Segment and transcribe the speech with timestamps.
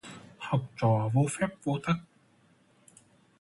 [0.37, 1.95] Học trò vô phép vô tắc